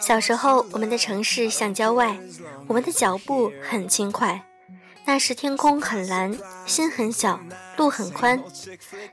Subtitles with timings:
[0.00, 2.16] 小时候，我们的城市像郊外，
[2.66, 4.44] 我们的脚步很轻快。
[5.06, 6.34] 那时天空很蓝，
[6.66, 7.38] 心很小，
[7.76, 8.42] 路很宽。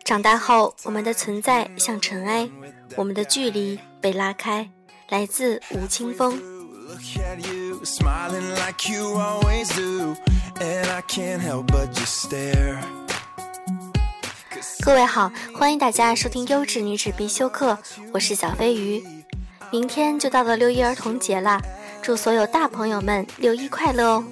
[0.05, 2.49] 长大后，我们的存在像尘埃，
[2.95, 4.69] 我们的距离被拉开，
[5.09, 6.41] 来自吴青峰。
[14.81, 17.77] 各位好，欢迎大家收听优质女子必修课，
[18.11, 19.03] 我是小飞鱼。
[19.71, 21.61] 明天就到了六一儿童节啦，
[22.01, 24.23] 祝所有大朋友们六一快乐哦！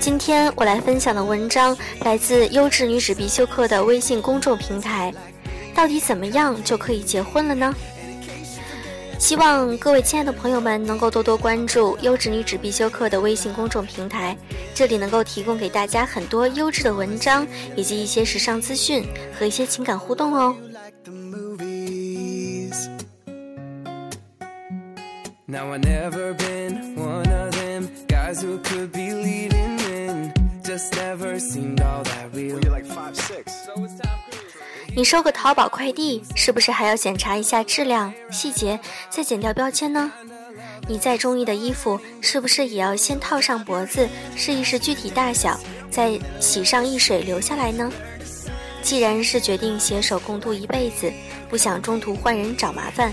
[0.00, 5.12] 今天我来分享的文章来自优质女子必修课的微信公众平台。
[5.74, 7.74] 到底怎么样就可以结婚了呢？
[9.18, 14.36] 希望各位亲爱的朋友们能够多多关注优质女子必修课的微信公众平台，
[14.74, 19.04] 这里能够提供给大家很多优质的文章，以及一些时尚资讯
[19.36, 20.54] 和一些情感互动哦。
[34.96, 38.80] 你收个淘宝快递，是不是还要检查一下质量、细节，
[39.10, 40.10] 再剪掉标签呢？
[40.88, 47.92] 你再中意的衣服，是不是也要先套上脖子，试一试具体大小，再洗上一水留下来呢？
[48.80, 51.12] 既然是决定携手共度一辈子，
[51.50, 53.12] 不想中途换人找麻烦，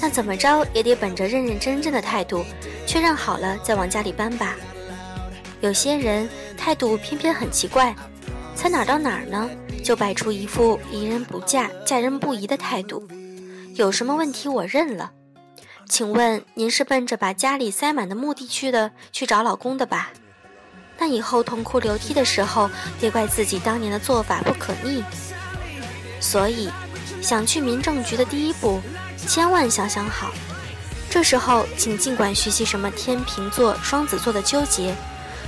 [0.00, 2.44] 那怎么着也得本着认认真真的态度，
[2.86, 4.54] 确认好了再往家里搬吧。
[5.62, 7.92] 有些人态度偏偏很奇怪，
[8.54, 9.50] 才哪儿到哪儿呢？
[9.88, 13.08] 就摆出一副宜人不嫁、嫁人不疑的态度，
[13.74, 15.12] 有什么问题我认了。
[15.88, 20.10] 请问您是奔着把家里塞满的目的去的，去找老公的吧？
[20.98, 22.68] 那以后痛哭流涕的时候，
[23.00, 25.02] 别怪自己当年的做法不可逆。
[26.20, 26.68] 所以，
[27.22, 28.82] 想去民政局的第一步，
[29.16, 30.30] 千万想想好。
[31.08, 34.94] 这时候，请尽管学习什么天平座、双子座的纠结，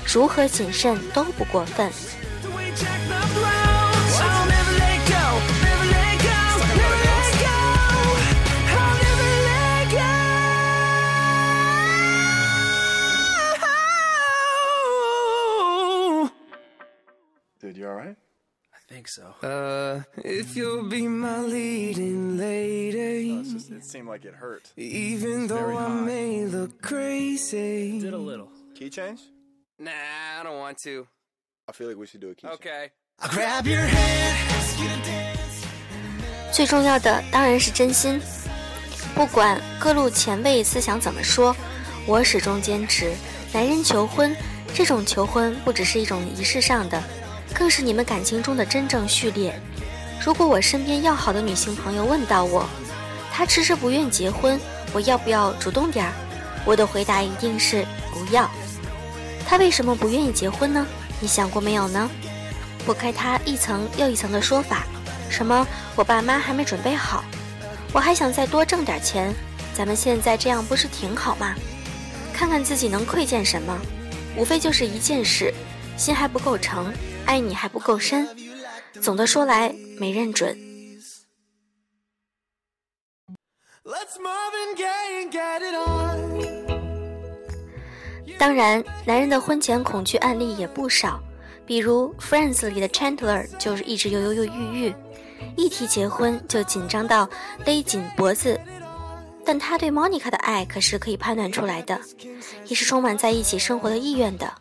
[0.07, 1.93] 如何谨慎都不过分。
[17.80, 18.16] You all right?
[18.74, 19.34] I think so.
[19.42, 23.40] Uh, if you'll be my leading lady.
[23.40, 24.72] Uh, just, it seemed like it hurt.
[24.78, 28.00] Even though I may look crazy.
[28.00, 28.50] Did a little.
[28.76, 29.22] Key change?
[29.80, 29.92] Nah,
[30.40, 31.08] I don't want to.
[31.68, 32.70] I feel like we should do a key okay.
[32.70, 32.92] change.
[33.20, 35.66] I'll grab your hand, ask you to dance.
[36.54, 38.22] 最重要的当然是真心。
[39.16, 41.56] 不管各路前辈思想怎么说，
[42.06, 43.16] 我始终坚持，
[43.52, 44.36] 男人求婚
[44.74, 47.02] 这种求婚不只是一种仪式上的。
[47.55, 49.59] 更是你们感情中的真正序列。
[50.25, 52.69] 如果我身边要好的女性朋友问到我，
[53.33, 54.61] 她迟迟不愿结婚，
[54.93, 56.13] 我要不要主动点儿？
[56.65, 58.51] 我的回答一定是不要。
[59.47, 60.87] 她为什么不愿意结婚呢？
[61.21, 62.11] 你想过没有呢？
[62.85, 64.85] 拨开她一层又一层的说法，
[65.29, 65.67] 什么
[65.97, 67.25] 我爸妈还没准备好，
[67.93, 69.35] 我还想再多挣点钱，
[69.75, 71.55] 咱们现在这样不是挺好吗？
[72.33, 73.79] 看看自己能窥见什么，
[74.37, 75.53] 无非就是一件事，
[75.97, 76.93] 心还不够诚。
[77.27, 78.29] 爱你还不够深，
[79.01, 80.57] 总的说来没认准。
[88.39, 91.21] 当然，男人的婚前恐惧案例也不少，
[91.67, 94.95] 比如《Friends》里的 Chandler 就是一直犹犹豫豫，
[95.57, 97.29] 一提结婚就紧张到
[97.67, 98.59] 勒紧脖子。
[99.45, 102.01] 但他对 Monica 的爱可是可以判断出来的，
[102.67, 104.53] 也是充满在一起生活的意愿的。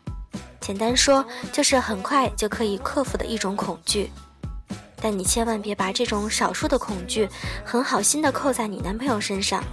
[0.69, 4.11] 简单说，就是很快就可以克服的一种恐惧，
[5.01, 7.27] 但你千万别把这种少数的恐惧
[7.65, 9.63] 很好心的扣在你男朋友身上，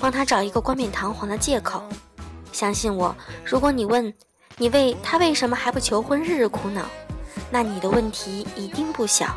[0.00, 1.80] 帮他找一个冠冕堂皇的借口。
[2.50, 3.14] 相信我，
[3.44, 4.12] 如果你问
[4.56, 6.84] 你为他为什么还不求婚，日日苦恼，
[7.48, 9.36] 那你的问题一定不小。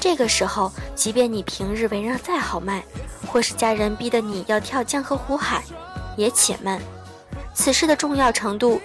[0.00, 2.80] 这个时候，即便你平日为人再豪迈，
[3.26, 5.64] 或是家人逼得你要跳江河湖海，
[6.16, 6.80] 也且慢。
[7.52, 8.80] 此事的重要程度。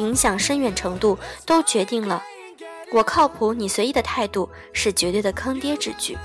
[0.00, 2.22] 影响深远程度都决定了
[2.90, 6.18] 我靠谱，你随意的态度是绝对的坑爹之举。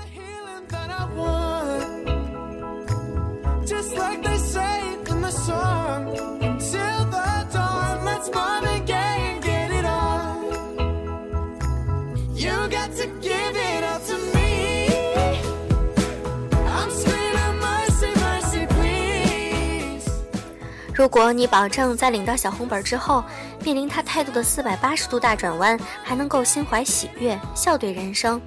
[20.92, 23.22] 如果你保证在领到小红本之后。
[23.66, 28.40] 面临他态度的四百八十度大转弯，还能够心怀喜悦，笑对人生，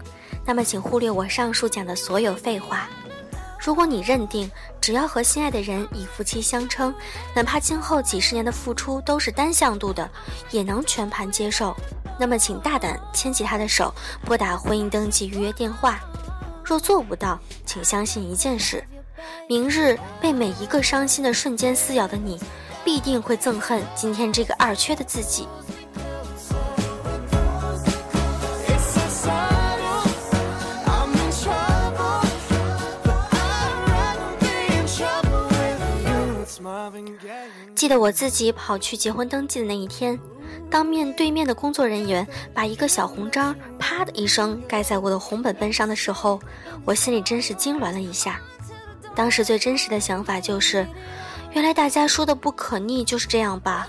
[0.45, 2.87] 那么请忽略我上述讲的所有废话。
[3.59, 4.49] 如果你认定
[4.79, 6.95] 只要和心爱的人以夫妻相称，
[7.35, 10.09] 哪怕今后几十年的付出都是单向度的，
[10.51, 11.75] 也能全盘接受，
[12.17, 13.93] 那么请大胆牵起他的手，
[14.23, 15.99] 拨打婚姻登记预约电话。
[16.63, 18.81] 若做不到，请相信一件事：
[19.49, 22.39] 明日被每一个伤心的瞬间撕咬的你，
[22.91, 25.47] 必定会憎恨今天这个二缺的自己。
[37.75, 40.19] 记得我自己跑去结婚登记的那一天，
[40.67, 46.39] 当面对面的工作人员把一个小红章啪的一声盖在我的红本本上的时候，
[46.83, 48.41] 我心里真是痉挛了一下。
[49.13, 50.87] 当时最真实的想法就是，
[51.51, 53.87] 原来大家说的不可逆就是这样吧。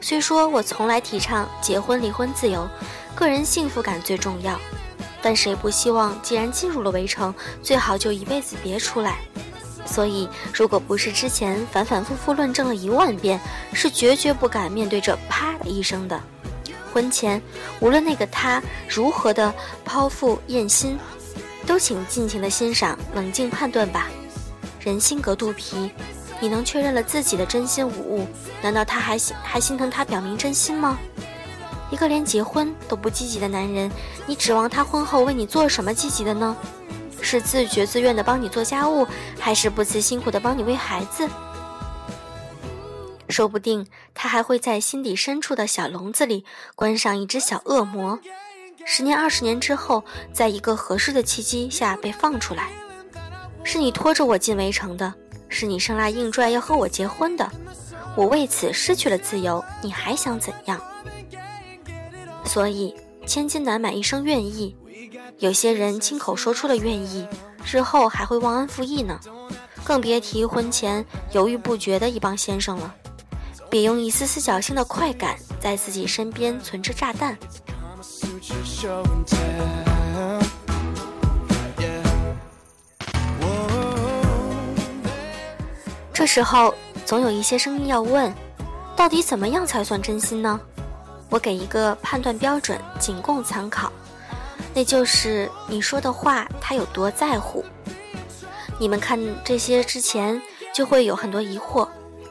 [0.00, 2.68] 虽说我从来提倡结婚离婚自由，
[3.14, 4.58] 个人幸福感最重要，
[5.22, 9.18] 但谁不希望既然进入了围城，最好就一辈子别出来。
[9.86, 13.40] 所以，如果不是之前反反复复论证了一万遍，
[13.72, 16.20] 是绝绝不敢面对这啪的一声的。
[16.92, 17.40] 婚前，
[17.80, 19.52] 无论那个他如何的
[19.86, 20.98] 剖腹验心，
[21.66, 24.08] 都请尽情的欣赏，冷静判断吧。
[24.80, 25.90] 人心隔肚皮，
[26.40, 28.26] 你能确认了自己的真心无误，
[28.62, 30.98] 难道他还心还心疼他表明真心吗？
[31.90, 33.90] 一个连结婚都不积极的男人，
[34.26, 36.56] 你指望他婚后为你做什么积极的呢？
[37.20, 39.06] 是自觉自愿的帮你做家务，
[39.40, 41.28] 还是不辞辛苦的帮你喂孩子？
[43.28, 46.44] 说不定他还会在心底深处的小笼子里
[46.74, 48.18] 关上一只小恶魔，
[48.86, 52.68] 十年二十年之后，在一个合适的契机下被放出来。
[53.64, 55.12] 是你拖着我进围城的，
[55.48, 57.50] 是你生拉硬拽要和我结婚的，
[58.16, 60.80] 我为此失去了自由，你还想怎样？
[62.44, 62.94] 所以
[63.26, 64.76] 千金难买一生愿意。
[65.38, 67.26] 有些人亲口说出了愿意，
[67.64, 69.20] 日后还会忘恩负义呢，
[69.84, 72.94] 更别提婚前犹豫不决的一帮先生了。
[73.70, 77.36] 别用一丝丝侥幸的快感在自己身边存着炸弹。
[86.18, 86.74] 这时候
[87.06, 88.34] 总有一些声音要问：
[88.96, 90.60] 到底怎么样才算真心呢？
[91.30, 93.92] 我给一个判断标准，仅供参考。
[94.74, 97.64] 那就是你说的话，他有多在乎。
[98.80, 100.42] 你们看这些之前
[100.74, 101.86] 就会有很多疑惑，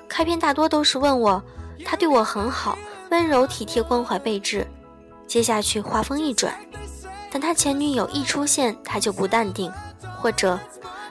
[0.10, 1.42] 开篇大多都是问我，
[1.86, 2.78] 他对我很好，
[3.10, 4.68] 温柔体贴，关怀备至。
[5.28, 6.54] 接下去话锋一转，
[7.32, 9.72] 等他前女友一出现，他就不淡定，
[10.22, 10.60] 或者，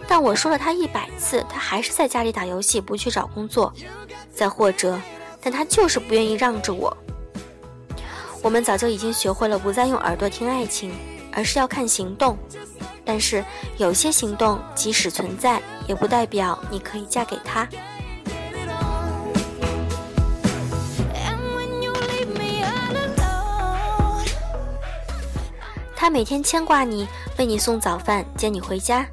[0.08, 3.72] 但我说了他一百次，他还是在家里打游戏，不去找工作。
[4.34, 5.00] 再或者，
[5.40, 6.96] 但他就是不愿意让着我。
[8.42, 10.92] 我们早就已经学会了不再用耳朵听爱情。
[11.32, 12.38] 而是要看行动，
[13.04, 13.44] 但是
[13.76, 17.68] 有些行动即使存在，也不代表你可以嫁给他。
[25.94, 27.06] 他每天牵挂你，
[27.36, 29.06] 为你送早饭，接你回家，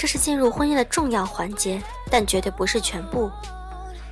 [0.00, 1.78] 这是进入婚姻的重要环节，
[2.10, 3.30] 但绝对不是全部。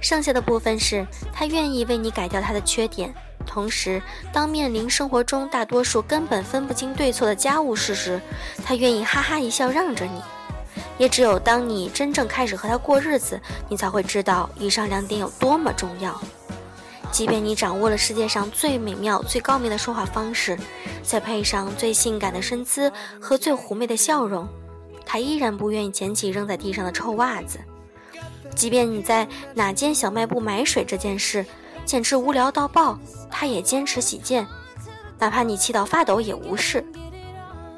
[0.03, 3.11] 剩下的部分是他愿意为你改掉他的缺点。
[3.47, 8.21] 同时，当面临生活中大多数根本分不清对错的家务事时，
[8.63, 10.21] 他愿意哈哈一笑让着你。
[10.99, 16.21] 也只有当你真正开始和他过日子，你才会知道以上两点有多么重要。
[17.11, 20.59] 即便你掌握了世界上最美妙、最高明的说话方式，
[21.03, 24.47] 再配上最性感的身姿和最妩媚的笑容，
[25.09, 27.59] 他依然不愿意捡起扔在地上的臭袜子。
[28.55, 31.45] 即便你在哪间小卖部买水这件事。
[31.87, 32.99] 简直无聊到爆，
[33.31, 34.47] 他也坚持洗剑，
[35.19, 36.85] 哪怕你气到发抖也无视。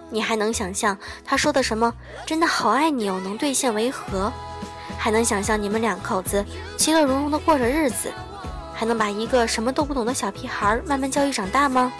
[0.08, 1.94] 你还能想象他说的什么
[2.26, 4.32] “真的好爱你哦”能兑现为何？
[4.98, 6.44] 还能想象你们两口子
[6.76, 8.12] 其乐融融的过着日子？
[8.74, 11.92] 还能把一个什么都不懂的小屁孩慢慢教育长大吗？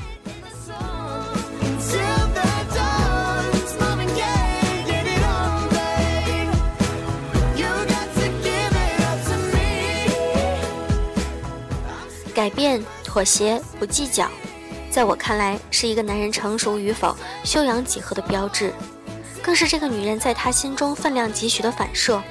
[12.51, 14.29] 变、妥协、不计较，
[14.91, 18.73] 在我看来是一个男人成熟与否、修养几何的标志，
[19.43, 22.23] 更是这个女人在他心中分量几许的反射。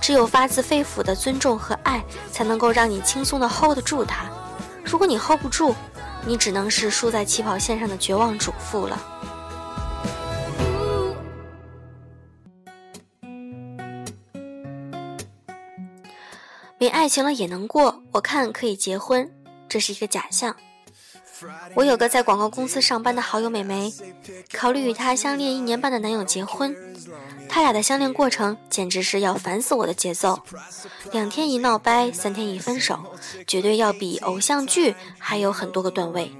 [0.00, 4.26] 只有发自肺腑的尊重和爱，才能够让你轻松的 hold 得住他。
[4.84, 5.74] 如果你 hold 不住，
[6.24, 9.02] 你只能是输在起跑线上的绝望主妇了。
[16.78, 19.28] 没爱情了也能过，我看可以结婚，
[19.68, 20.54] 这是一个假象。
[21.74, 23.92] 我有个在广告公司上班的好友美眉，
[24.52, 26.74] 考虑与她相恋一年半的男友结婚。
[27.48, 30.40] 他俩的相恋过程简直是要烦死我的节奏，
[31.12, 32.98] 两天一闹掰，三天一分手，
[33.46, 36.32] 绝对要比偶像剧还有很多个段位。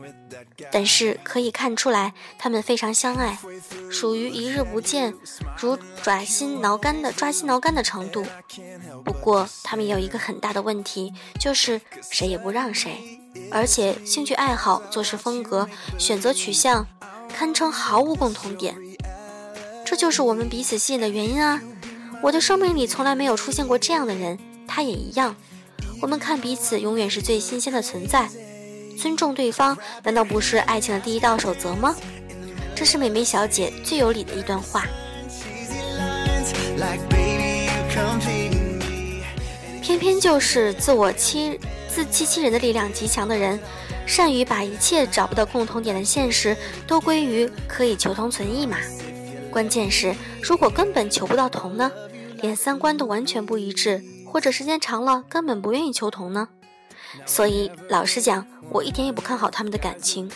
[0.71, 3.39] 但是可以看出来，他们非常相爱，
[3.91, 5.15] 属于一日不见
[5.59, 8.25] 如抓心挠肝的抓心挠肝的程度。
[9.05, 13.21] 不过他们也有一个很大的问题，就是谁也不让谁，
[13.51, 16.87] 而且兴趣爱好、做事风格、选择取向，
[17.29, 18.77] 堪称毫无共同点。
[19.85, 21.61] 这就是我们彼此吸引的原因啊！
[22.23, 25.37] 我的生命里从来没有出现过这样的人，他也一样。
[26.03, 28.29] 我们看彼此永远是最新鲜的存在，
[28.97, 31.95] 尊重对方难道不是爱情的第一道守则吗？
[32.75, 34.85] 这是美美小姐最有理的一段话。
[39.81, 43.59] 偏偏就是自我欺、自欺欺人的力量极强的人，
[44.05, 48.77] 善于把一切找不到共同点的现实都归于可以求同存异嘛。
[49.51, 51.91] 关键是，如果根本求不到同呢？
[52.43, 56.49] 连三观都完全不一致，或者时间长了根本不愿意求同呢？
[57.25, 60.31] 所以，老实讲，我一点也不看好他们的感情，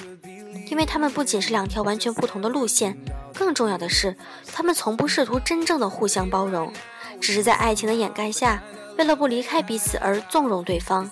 [0.71, 2.97] 因为他们不仅是两条完全不同的路线，
[3.35, 4.17] 更重要的是，
[4.53, 6.73] 他们从不试图真正的互相包容，
[7.21, 8.63] 只是在爱情的掩盖下，
[8.97, 11.11] 为了不离开彼此而纵容对方。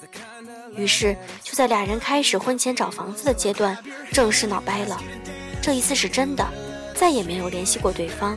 [0.76, 3.76] 于是，就在俩人开始婚前找房子的阶段，
[4.12, 5.00] 正式闹掰了。
[5.60, 6.46] 这一次是真的。
[6.98, 8.36] 再也没有联系过对方。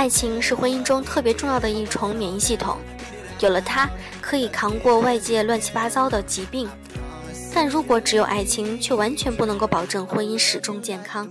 [0.00, 2.78] 爱情是婚姻中特别重要的一重免疫系统，
[3.38, 3.86] 有了它
[4.22, 6.66] 可以扛过外界乱七八糟的疾病。
[7.52, 11.30] 但如果只有爱情，却完全不能够保证婚姻始终健康，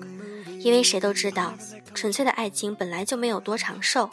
[0.59, 1.55] 因为谁都知道，
[1.95, 4.11] 纯粹的爱情本来就没有多长寿。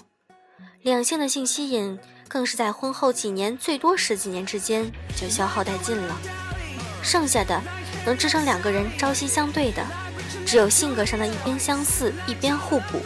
[0.81, 1.99] 两性的性吸引。
[2.27, 6.17] 更是在婚后几年，最多十几年之间就消耗殆尽了。
[7.03, 7.61] 剩下的
[8.07, 9.87] 能支撑两个人朝夕相对的，
[10.47, 12.99] 只有性格上的一边相似，一边互补，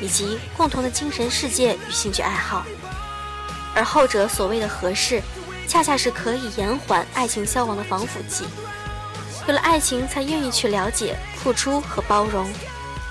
[0.00, 2.64] 以及共同的精神世界与兴趣爱好。
[3.74, 5.22] 而后者所谓的合适，
[5.68, 8.44] 恰恰是可以延缓爱情消亡的防腐剂。
[9.46, 12.46] 有了爱情，才愿意去了解、付出和包容；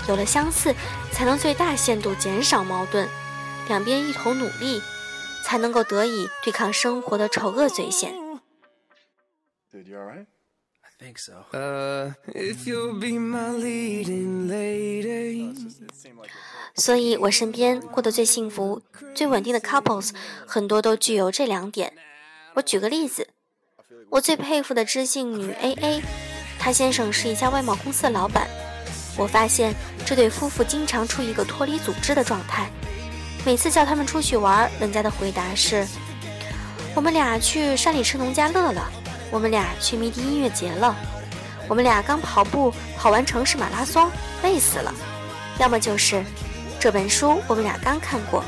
[0.08, 0.74] 有了相似，
[1.12, 3.08] 才能最大限度减少矛盾，
[3.68, 4.82] 两边一同努力。
[5.48, 8.16] 才能够得以对抗生活的丑恶嘴脸
[10.98, 11.14] 嘴
[15.02, 15.56] 脸。
[16.76, 18.82] 所以，我身边过得最幸福、
[19.14, 20.12] 最稳定的 couples，
[20.46, 21.94] 很多都具有这两点。
[22.54, 23.28] 我举个例子，
[24.10, 26.02] 我最佩服的知性女 A A，
[26.58, 28.48] 她先生是一家外贸公司的老板。
[29.18, 29.74] 我发现
[30.06, 32.70] 这对夫妇经常处于一个脱离组织的状态。
[33.46, 35.86] 每次叫他们出去玩，人家的回答是
[36.96, 38.92] ：“我们俩去山里吃农家乐了，
[39.36, 40.96] 我们俩去迷笛音乐节了，
[41.68, 44.10] 我们俩刚跑步跑完城市马拉松，
[44.42, 44.96] 累死了。”
[45.60, 46.24] 要么就是
[46.80, 48.42] 这本书我们俩刚看过。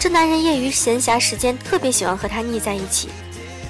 [0.00, 3.08] 这男人业余闲暇时间特别喜欢和他腻在一起，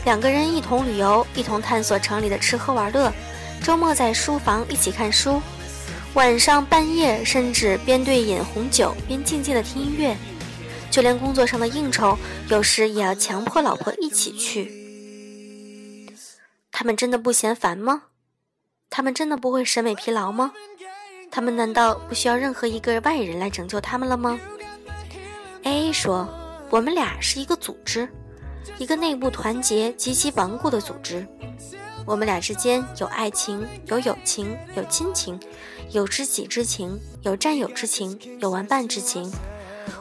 [0.07, 3.13] 两个人一同旅游，一同探索城里的吃喝玩乐，
[3.63, 5.43] 周末在书房一起看书。
[6.15, 10.17] 晚上半夜，甚至边对饮红酒边静静的听音乐，
[10.91, 12.19] 就连工作上的应酬，
[12.49, 14.71] 有时也要强迫老婆一起去。
[16.73, 18.05] 他们真的不嫌烦吗？
[18.89, 20.53] 他们真的不会审美疲劳吗？
[21.31, 24.39] 他们难道不需要任何一个外人来拯救他们了吗
[25.63, 26.29] ？A A 说
[26.71, 28.09] ：“我们俩是一个组织，
[28.79, 31.27] 一个内部团结、极其顽固的组织。
[32.05, 35.39] 我们俩之间有爱情，有友情，有亲情。”
[35.93, 39.29] 有知己之情，有战友之情，有玩伴之情。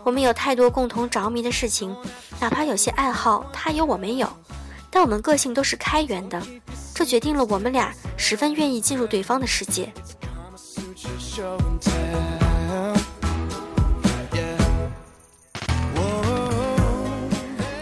[0.04, 1.96] 我们有太多共同着迷的事情，
[2.40, 4.30] 哪怕有些爱好他有我没有，
[4.90, 6.42] 但我们个性都是开源的，
[6.94, 9.92] 这决定了我们俩十分愿意进入对方的世界。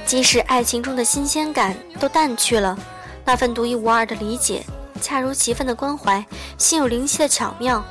[0.05, 2.77] 即使爱情中的新鲜感都淡去了，
[3.25, 4.65] 那份独一无二的理解，
[5.01, 6.25] 恰如其分的关怀，
[6.57, 7.83] 心有灵犀的巧妙。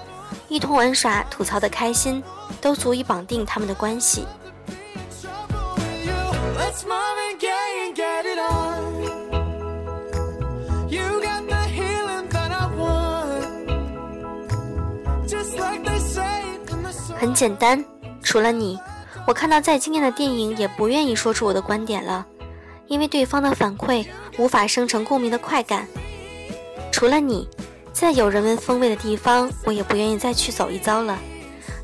[0.49, 2.23] 一同玩耍、吐槽的开心，
[2.61, 4.25] 都足以绑定他们的关系。
[17.19, 17.85] 很简单，
[18.23, 18.79] 除了你，
[19.27, 22.27] 我看到再惊艳的电影也不愿意说出我的观点了，
[22.87, 24.07] 因为对方的反馈
[24.39, 25.87] 无法生成共鸣的快感。
[26.93, 27.49] 除了你。
[27.93, 31.19] 再有人文风味的地方，我也不愿意再去走一遭了，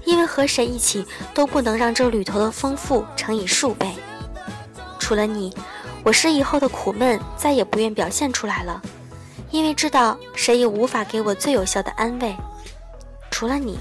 [0.05, 3.91] 因为和谁一起都不能让这旅途的丰富乘以数倍。
[4.99, 5.55] 除了你，
[6.05, 8.81] 我失忆后的苦闷再也不愿表现出来了，
[9.51, 12.35] 因为知道谁也无法给我最有效的安慰。
[13.31, 13.79] 除了你，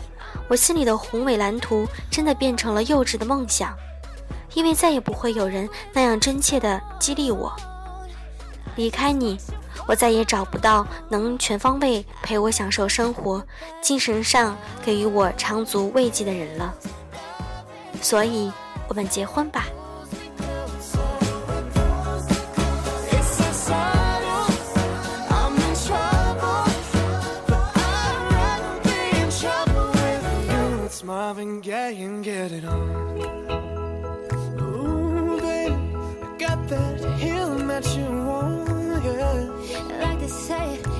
[0.48, 3.76] 我心里的宏伟蓝图真的变成了幼稚的梦想，
[4.54, 7.54] 因为再也不会有人那样真切的激励我。
[8.76, 9.38] 离开你。
[9.88, 13.44] 我再也找不到能全方位陪我享受生活、
[13.82, 16.74] 精神上给予我长足慰藉的人了，
[18.02, 18.52] 所以，
[18.88, 19.66] 我们结婚吧。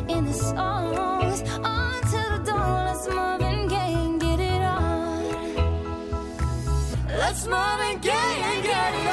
[0.08, 1.42] in the songs.
[1.42, 3.70] The dawn, let's move and
[4.22, 5.24] get it on.
[7.08, 7.48] Let's
[8.44, 9.11] and get it on.